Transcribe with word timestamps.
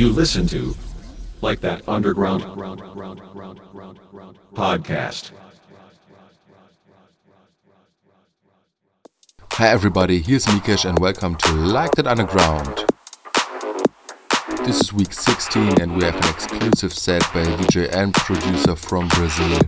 you 0.00 0.08
listen 0.08 0.46
to, 0.46 0.74
like 1.42 1.60
that 1.60 1.86
underground 1.86 2.42
podcast. 4.54 5.30
Hi 9.52 9.68
everybody, 9.68 10.20
here's 10.20 10.46
Mikesh 10.46 10.88
and 10.88 10.98
welcome 10.98 11.34
to 11.34 11.52
Like 11.52 11.90
That 11.96 12.06
Underground. 12.06 12.86
This 14.64 14.80
is 14.80 14.90
week 14.90 15.12
16 15.12 15.82
and 15.82 15.94
we 15.94 16.04
have 16.04 16.16
an 16.16 16.30
exclusive 16.30 16.94
set 16.94 17.20
by 17.34 17.40
a 17.40 17.56
DJ 17.58 17.94
and 17.94 18.14
producer 18.14 18.76
from 18.76 19.06
Brazil. 19.08 19.60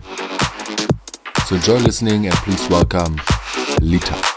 So 1.45 1.57
enjoy 1.57 1.77
listening 1.77 2.25
and 2.25 2.35
please 2.37 2.67
welcome 2.69 3.21
Lita. 3.81 4.32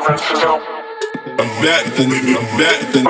I'm 0.00 0.16
back 1.60 1.84
then, 1.94 2.10
I'm 2.10 2.58
back 2.58 2.80
then. 2.92 3.04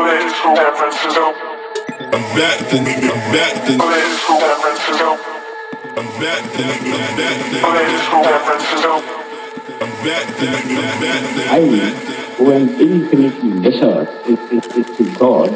To 14.97 15.05
God 15.19 15.51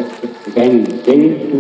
than 0.55 0.75
they 1.03 1.23
to 1.51 1.55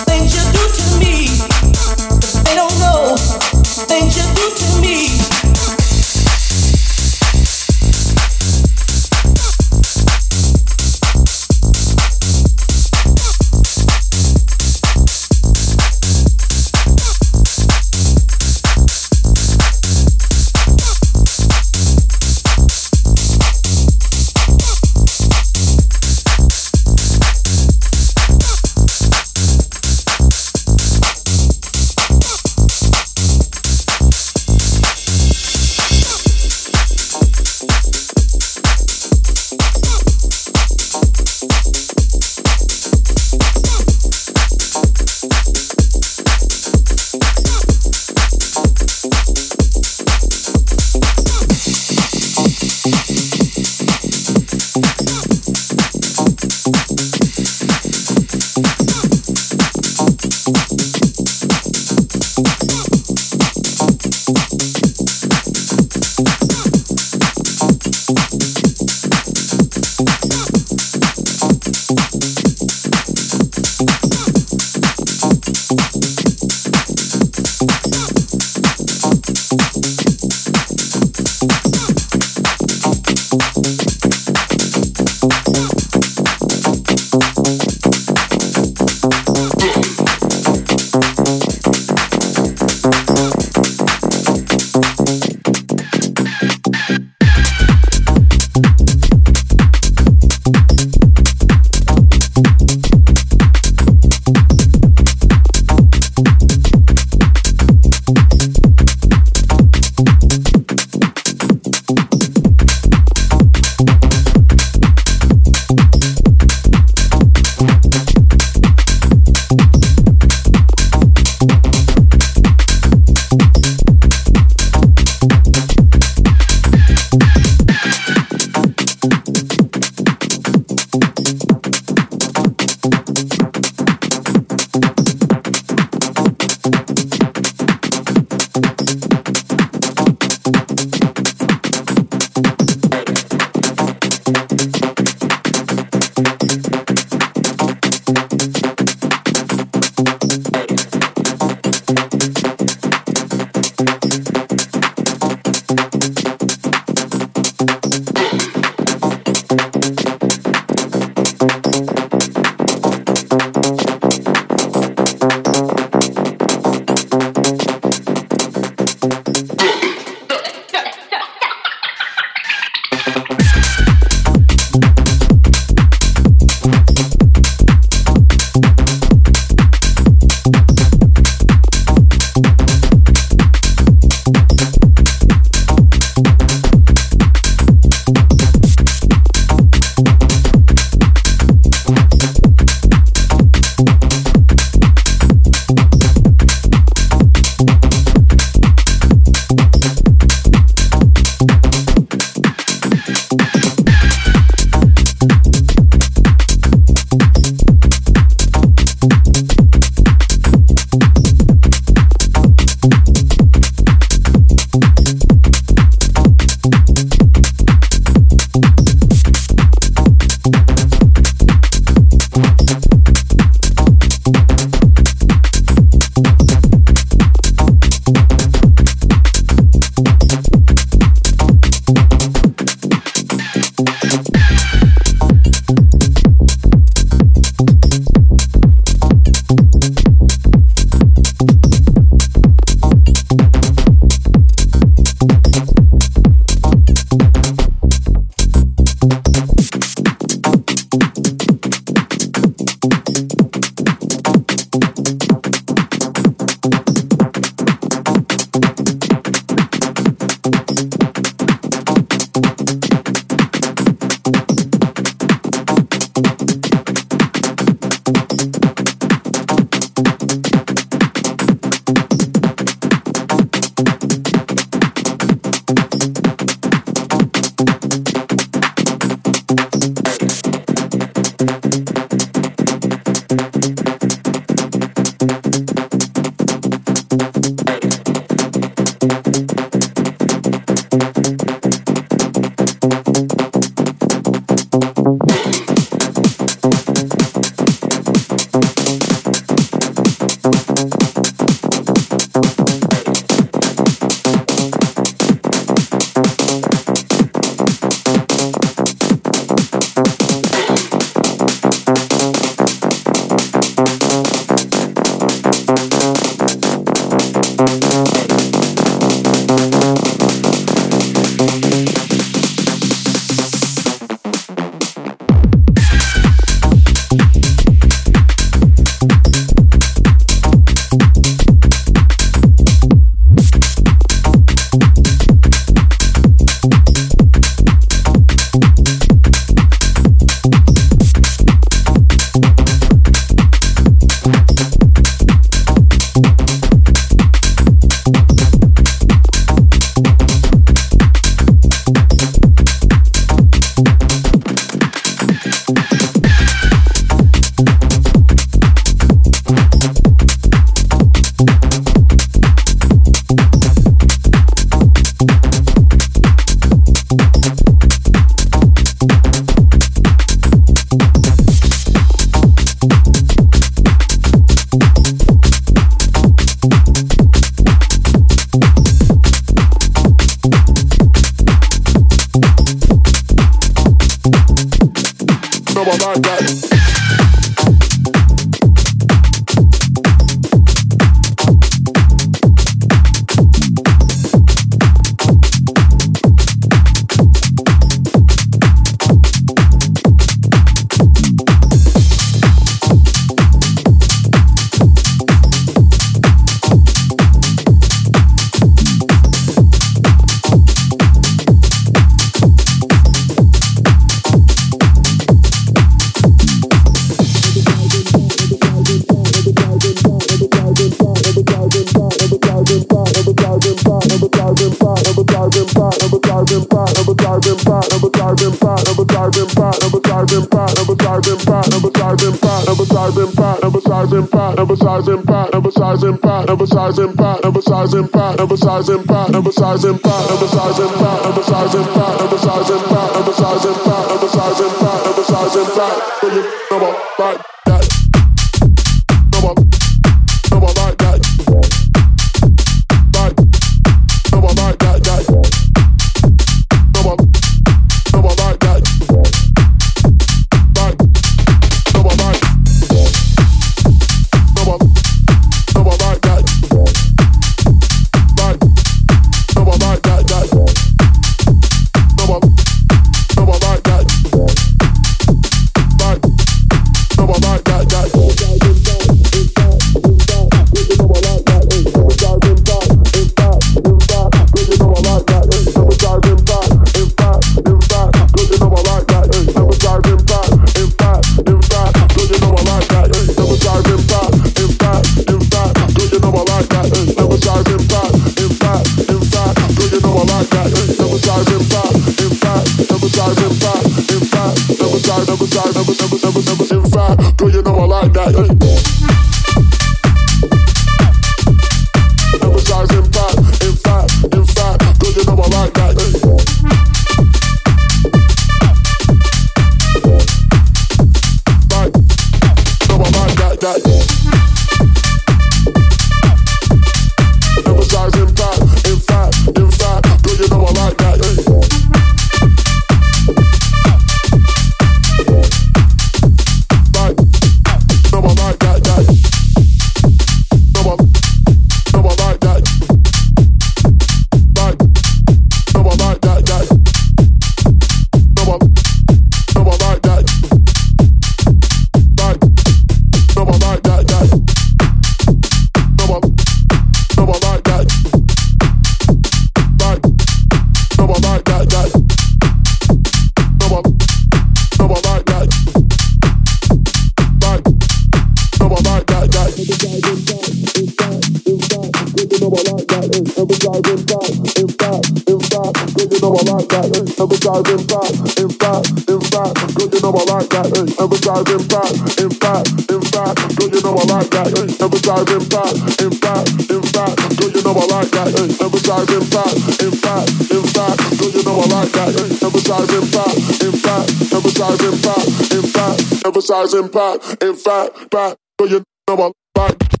that, 576.81 576.89
hey, 576.97 577.05
ever 577.21 577.37
diving 577.37 577.83
back, 577.85 578.11
in 578.41 578.49
fact, 578.49 578.85
in 579.05 579.21
fact, 579.29 579.53
girl, 579.77 579.89
you 579.89 579.99
know 580.01 580.13
I 580.13 580.23
like 580.33 580.49
that, 580.49 580.67
hey, 580.73 580.87
ever 580.97 581.19
diving 581.21 581.65
back, 581.69 581.91
in 582.17 582.31
fact, 582.41 582.67
in 582.89 583.01
fact, 583.01 583.35
girl, 583.57 583.69
you 583.69 583.81
know 583.81 583.93
I 583.97 584.03
like 584.09 584.29
that, 584.33 584.47
hey, 584.49 584.67
ever 584.81 584.99
diving 585.01 585.45
back, 585.49 585.73
in 586.01 586.13
fact, 586.17 586.47
in 586.71 586.83
fact, 586.89 587.15
girl, 587.37 587.51
you 587.51 587.61
know 587.61 587.75
I 587.77 587.85
like 587.85 588.11
that, 588.11 588.29
hey, 588.33 588.49
ever 588.61 588.81
diving 588.81 589.25
back, 589.29 589.53
in 589.81 589.93
fact, 589.93 590.29
in 590.49 590.65
fact, 590.73 590.97
girl, 591.17 591.31
you 591.31 591.43
know 591.45 591.55
I 591.61 591.65
like 591.69 591.91
that, 591.93 592.11
hey, 592.17 592.29
ever 592.41 592.61
diving 592.65 593.07
back, 593.13 593.35
in 593.61 593.75
fact, 593.77 594.09
ever 594.33 594.51
diving 594.51 594.97
back, 595.05 595.25
in 595.53 595.65
fact, 595.69 595.99
emphasizing 596.25 596.87
back, 596.89 597.17
in 597.41 597.55
fact, 597.55 597.89
back, 598.09 598.33
girl, 598.57 598.69
you 598.69 598.79
know 598.81 599.13
I 599.13 599.13
like 599.13 599.77
that. 599.77 600.00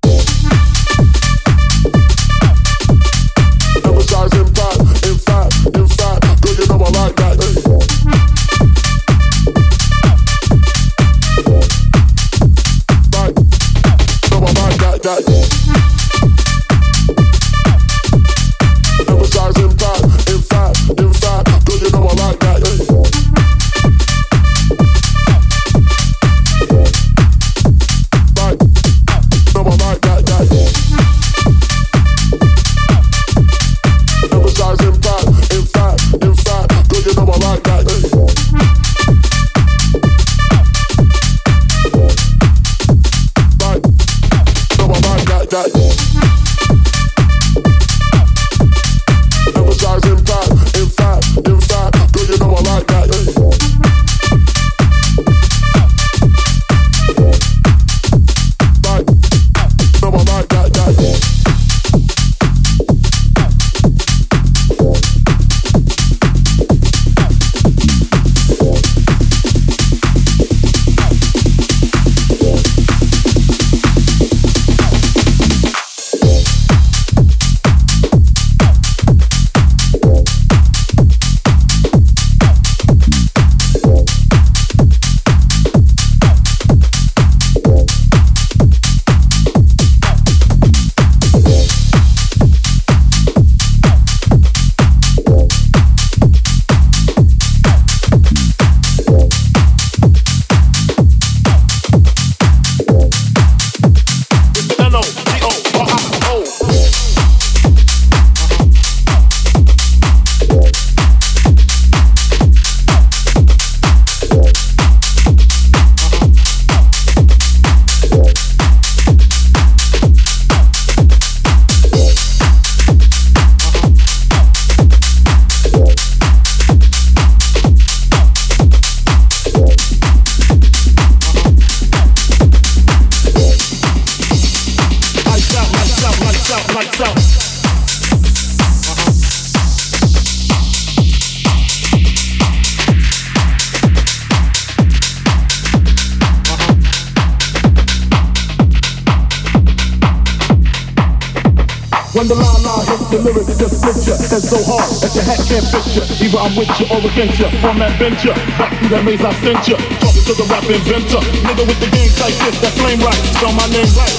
Either 156.31 156.47
I'm 156.47 156.55
with 156.55 156.71
you 156.79 156.87
or 156.87 157.03
against 157.11 157.39
ya. 157.39 157.51
From 157.59 157.79
that 157.79 157.91
venture, 157.99 158.31
back 158.55 158.71
through 158.79 158.87
that 158.95 159.03
maze 159.03 159.19
I 159.19 159.35
sent 159.43 159.67
ya. 159.67 159.75
Talking 159.99 160.23
to 160.23 160.33
the 160.39 160.47
rap 160.47 160.63
inventor. 160.63 161.19
Nigga 161.43 161.67
with 161.67 161.79
the 161.83 161.91
game 161.91 162.07
tight 162.15 162.31
fist, 162.39 162.63
that 162.63 162.71
flame 162.79 163.03
right. 163.03 163.19
Spell 163.35 163.51
my 163.51 163.67
name 163.67 163.91
right. 163.99 164.15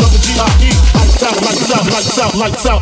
Double 0.00 0.16
G-I-E. 0.16 0.72
Lights 0.96 1.20
out, 1.20 1.36
lights 1.44 1.68
out, 1.68 1.84
lights 1.92 2.18
out, 2.18 2.34
lights 2.40 2.64
out. 2.64 2.81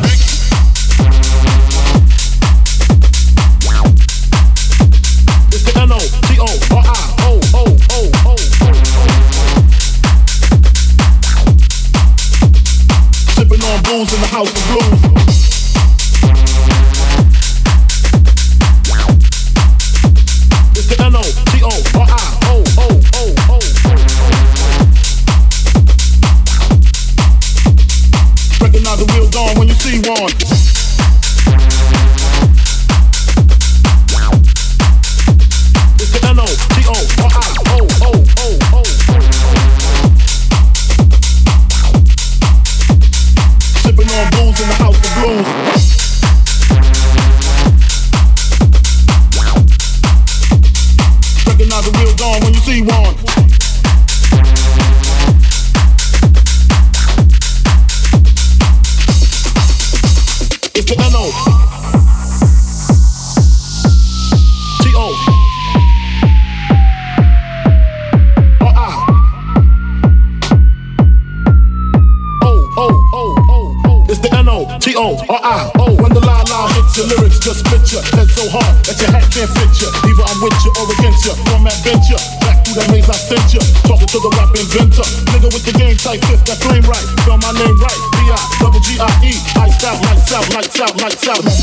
something. 91.23 91.60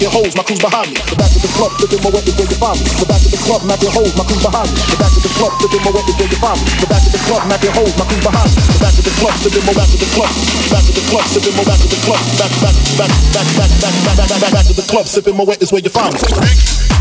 Your 0.00 0.10
hoes, 0.10 0.32
my 0.32 0.42
crew's 0.42 0.58
behind 0.58 0.88
me. 0.88 0.96
The 0.96 1.16
back 1.16 1.28
of 1.28 1.40
the 1.44 1.52
club, 1.60 1.72
living 1.76 2.00
my 2.00 2.10
way 2.10 2.24
before 2.24 2.48
you 2.48 2.56
found 2.56 2.80
me. 2.80 2.88
The 2.88 3.06
back 3.06 3.20
of 3.20 3.30
the 3.30 3.40
club, 3.44 3.60
not 3.68 3.80
your 3.84 3.92
hoes, 3.92 4.12
my 4.16 4.24
crew's 4.24 4.40
behind 4.40 4.68
me. 4.72 4.80
The 4.80 4.96
back 4.96 5.12
of 5.12 5.22
the 5.22 5.32
club, 5.36 5.52
living 5.60 5.82
my 5.84 5.92
way 5.92 6.04
before 6.08 6.28
you 6.32 6.38
found 6.40 6.58
me. 6.60 6.70
The 6.80 6.88
back 6.88 7.04
of 7.04 7.12
the 7.12 7.20
club, 7.28 7.42
not 7.46 7.60
your 7.60 7.74
hoes, 7.76 7.94
my 8.00 8.04
crew's 8.08 8.24
behind 8.24 8.50
me. 8.50 8.60
The 8.64 8.80
back 8.80 8.96
of 8.96 9.04
the 9.04 9.14
club, 9.20 9.36
living 9.44 9.64
my 9.68 9.74
back 9.76 9.90
of 9.92 10.00
the 10.00 10.08
club. 10.16 10.32
Back 10.72 10.84
of 10.88 10.94
the 10.96 11.04
club, 11.12 11.24
sipping 11.28 11.56
my 11.60 11.64
back 11.68 11.80
of 11.84 11.90
the 11.92 12.00
club. 12.00 12.22
Back, 12.40 12.52
back, 12.64 12.76
back, 12.96 13.12
back, 13.36 13.48
back, 13.60 13.70
back, 13.84 13.92
back, 13.92 14.16
back, 14.16 14.40
back, 14.40 14.52
back 14.56 14.66
of 14.72 14.76
the 14.80 14.86
club, 14.88 15.06
sipping 15.06 15.36
my 15.36 15.44
wet 15.44 15.60
is 15.60 15.70
where 15.70 15.84
you 15.84 15.92
find 15.92 16.16
me. 16.16 16.20
It's 16.20 16.99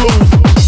groove. 0.00 0.59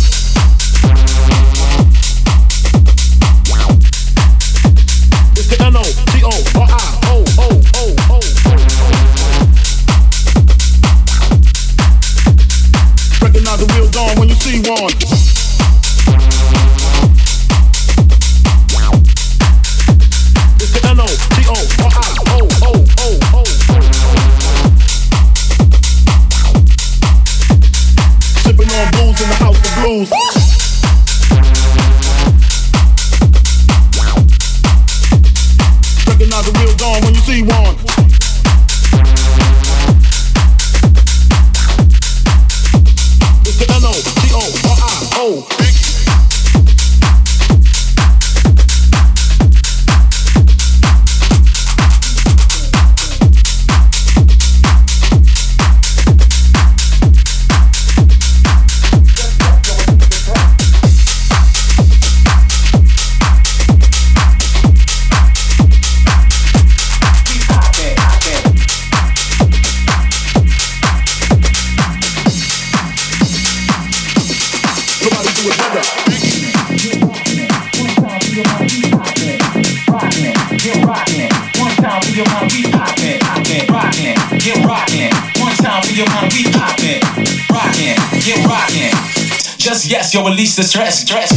release 90.24 90.56
the 90.56 90.62
stress, 90.62 91.00
stress. 91.00 91.31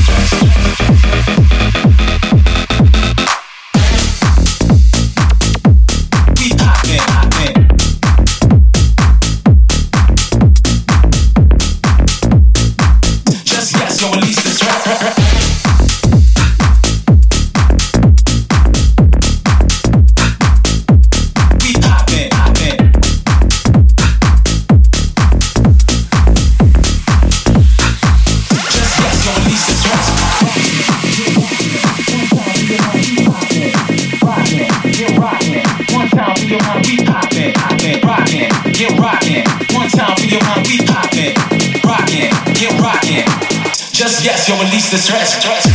Stress, 44.93 45.33
stress. 45.39 45.74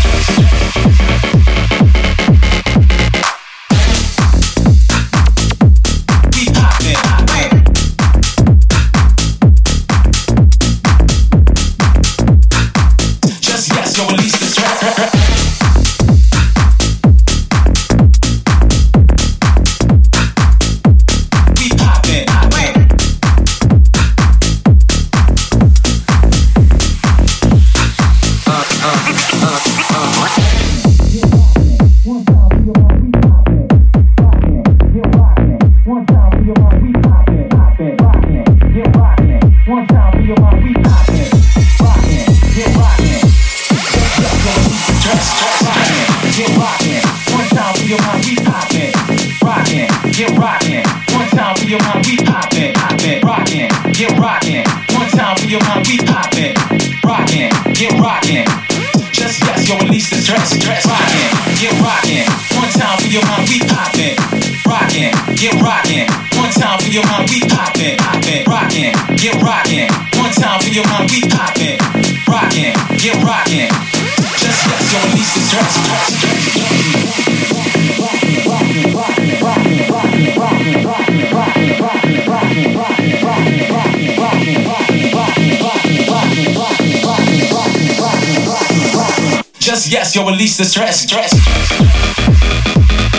just 89.71 89.89
yes, 89.89 90.17
you'll 90.17 90.27
release 90.27 90.57
the 90.57 90.65
stress, 90.65 91.01
stress. 91.01 91.33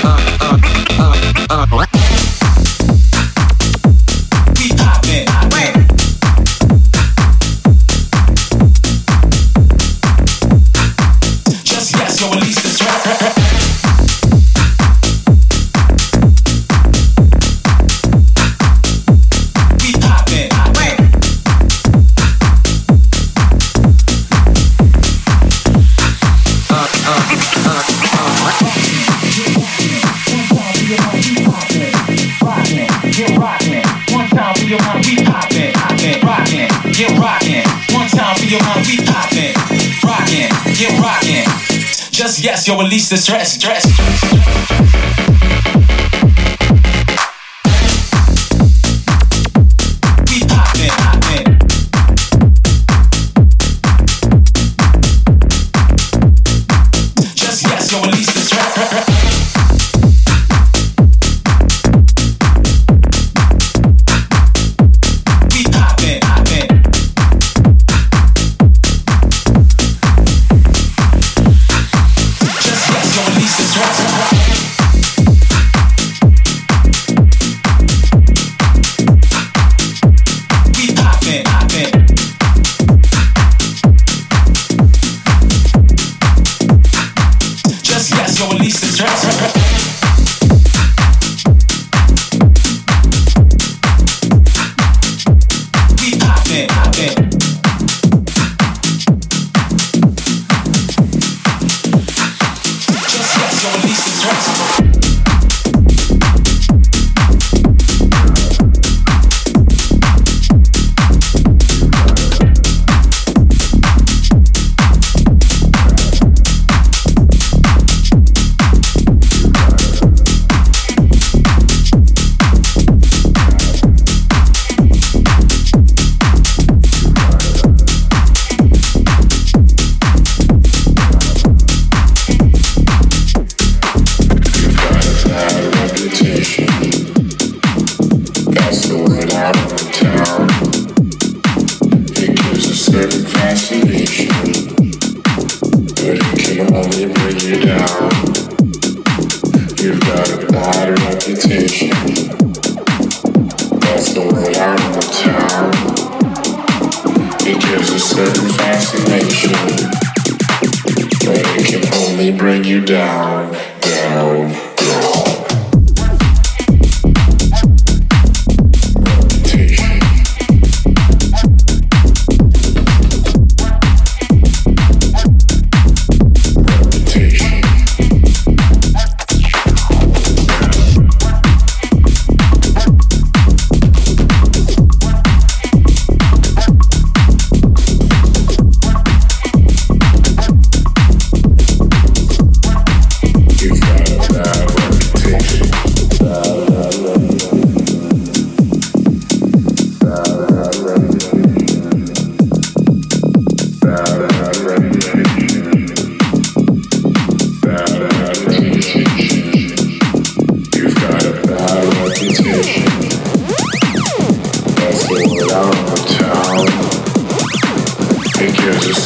Uh, 0.03 0.19
uh, 0.41 0.57
uh, 1.49 1.65
uh 1.69 1.90
stress, 42.62 42.68
yo, 42.68 42.84
release 42.84 43.09
the 43.09 43.18
stress, 43.18 43.53
stress. 43.53 43.90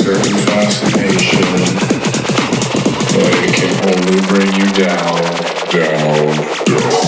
certain 0.06 0.38
fascination, 0.45 1.41
but 3.10 3.34
it 3.41 3.56
can 3.56 3.74
only 3.89 4.22
bring 4.28 4.53
you 4.53 4.72
down, 4.74 5.18
down, 5.72 6.36
down. 6.66 7.05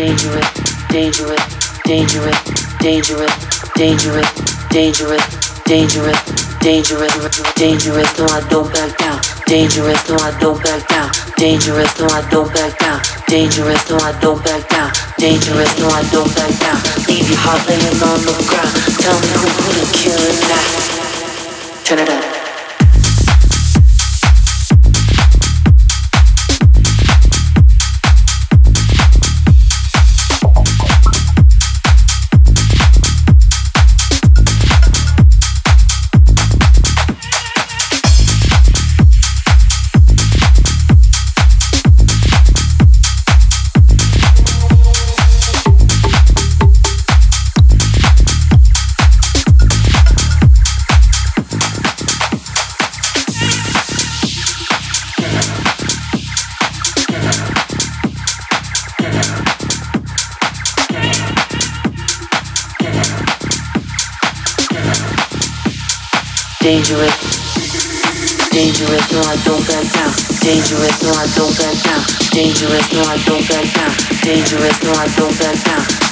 Dangerous, 0.00 0.48
dangerous, 0.88 1.44
dangerous, 1.84 2.40
dangerous, 2.80 3.32
dangerous, 3.68 4.32
dangerous, 4.70 5.24
dangerous, 5.68 6.20
dangerous, 6.58 7.42
dangerous, 7.52 8.18
no 8.18 8.24
I 8.24 8.40
don't 8.48 8.72
back 8.72 8.96
down. 8.96 9.20
Dangerous, 9.44 10.08
no 10.08 10.16
I 10.16 10.32
don't 10.40 10.62
back 10.64 10.88
down. 10.88 11.10
Dangerous, 11.36 12.00
no 12.00 12.06
I 12.06 12.22
don't 12.30 12.48
back 12.54 12.78
down. 12.78 13.02
Dangerous, 13.28 13.90
no 13.90 13.98
I 13.98 14.18
don't 14.22 14.42
back 14.42 14.66
down. 14.70 14.90
Dangerous, 15.18 15.78
no 15.78 15.88
I 15.88 16.02
don't 16.10 16.34
back 16.34 16.58
down. 16.58 16.80
Leave 17.06 17.28
your 17.28 17.36
heart 17.36 17.60
laying 17.68 18.00
on 18.00 18.20
the 18.24 18.32
ground. 18.48 18.72
Tell 19.04 19.20
me 19.20 19.28
who 19.36 19.48
a 19.76 19.86
killer 19.92 20.32
now. 20.48 21.84
Turn 21.84 21.98
it 21.98 22.08
up. 22.08 22.29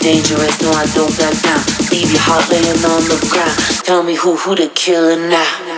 Dangerous, 0.08 0.62
no 0.62 0.70
I 0.70 0.86
don't 0.94 1.14
back 1.18 1.36
down. 1.42 1.60
Leave 1.90 2.10
your 2.10 2.22
heart 2.22 2.48
laying 2.48 2.64
on 2.64 3.04
the 3.12 3.20
ground. 3.28 3.84
Tell 3.84 4.02
me 4.02 4.14
who 4.14 4.36
who 4.36 4.54
the 4.54 4.68
killer 4.74 5.16
now. 5.28 5.77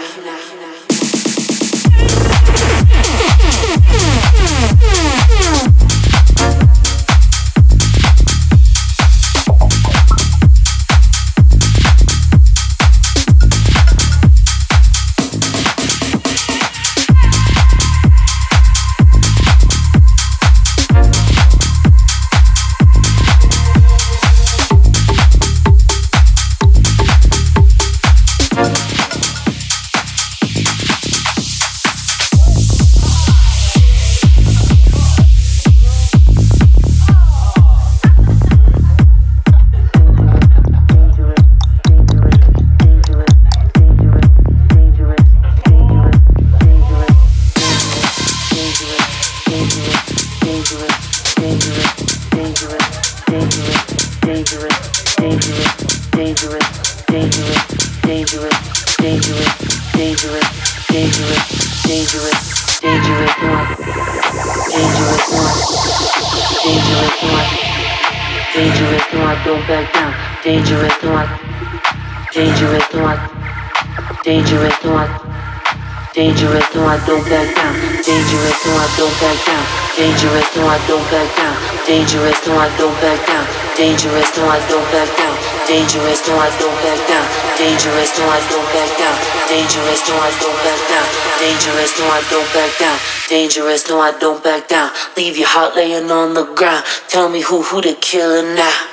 Dangerous, 81.91 82.47
no 82.47 82.55
I 82.55 82.70
don't 82.78 82.95
back 83.03 83.18
down. 83.26 83.43
Dangerous, 83.74 84.30
no 84.38 84.47
I 84.47 84.62
don't 84.70 84.86
back 84.95 85.11
down. 85.18 85.34
Dangerous, 85.66 86.22
no 86.28 86.38
I 86.38 86.47
don't 86.55 86.78
back 86.86 87.03
down. 87.11 87.26
Dangerous, 87.59 88.16
no 88.16 88.30
I 88.30 88.38
don't 88.47 88.70
back 88.70 88.91
down. 88.95 89.18
Dangerous, 89.51 90.07
no 90.07 90.14
I 90.14 90.30
don't 90.38 90.55
back 90.62 90.78
down. 90.86 91.07
Dangerous, 91.43 91.99
no 91.99 92.07
I 92.07 92.22
don't 92.30 92.53
back 92.55 92.78
down. 92.78 92.99
Dangerous, 93.28 93.88
no 93.88 93.99
I 93.99 94.16
don't 94.20 94.45
back 94.45 94.68
down. 94.68 94.93
Leave 95.16 95.36
your 95.36 95.49
heart 95.49 95.74
laying 95.74 96.12
on 96.12 96.34
the 96.34 96.45
ground. 96.55 96.84
Tell 97.09 97.28
me 97.28 97.43
who 97.43 97.62
who 97.62 97.80
the 97.80 97.99
killer 98.01 98.55
now. 98.55 98.89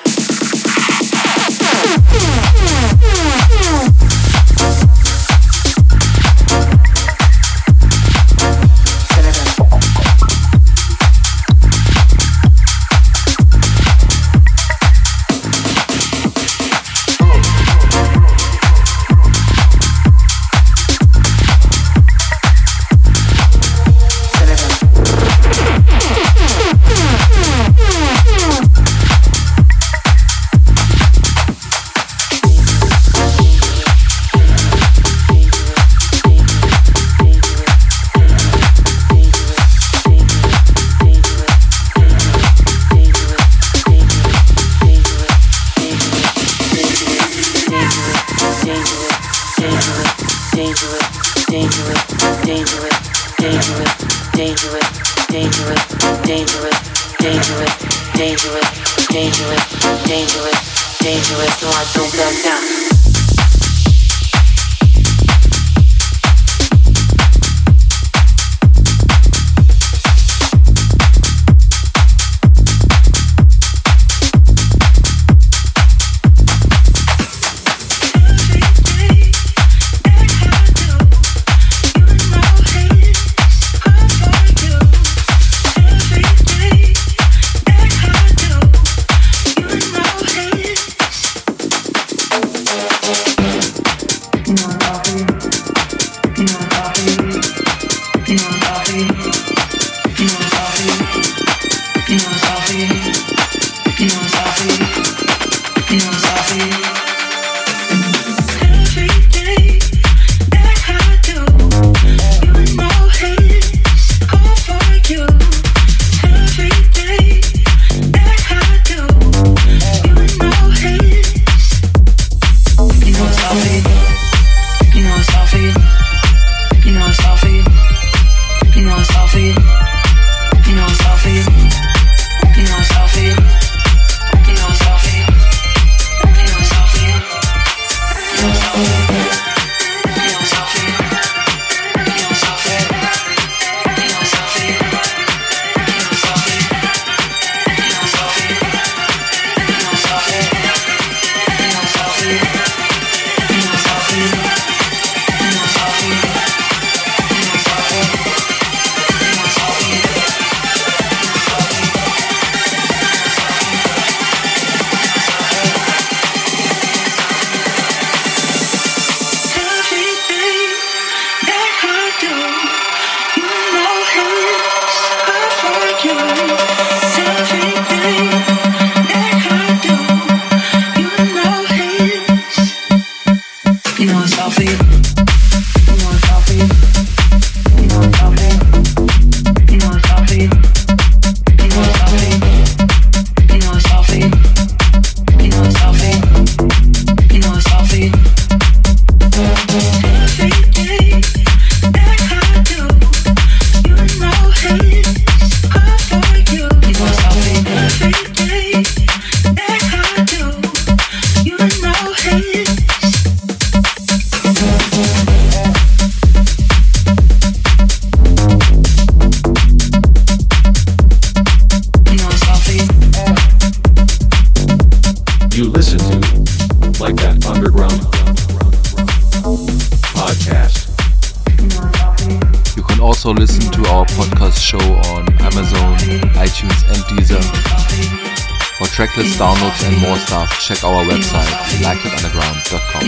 Check 240.68 240.84
our 240.84 241.06
website, 241.06 241.48
likeitunderground.com. 241.82 243.04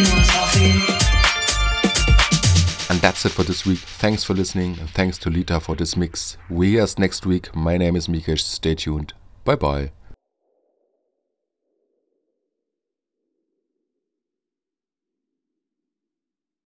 And 2.90 3.02
that's 3.02 3.26
it 3.26 3.34
for 3.34 3.44
this 3.44 3.66
week. 3.66 3.80
Thanks 3.80 4.24
for 4.24 4.34
listening, 4.34 4.80
and 4.80 4.90
thanks 4.90 5.18
to 5.20 5.30
Lita 5.30 5.60
for 5.60 5.76
this 5.76 5.98
mix. 5.98 6.38
We 6.50 6.72
hear 6.72 6.84
us 6.84 6.98
next 6.98 7.26
week. 7.26 7.54
My 7.54 7.76
name 7.76 7.98
is 7.98 8.08
Mikesh. 8.08 8.40
Stay 8.40 8.76
tuned. 8.76 9.12
Bye 9.44 9.56
bye. 9.58 9.92